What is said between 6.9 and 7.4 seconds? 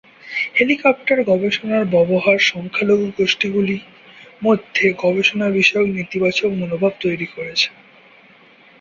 তৈরি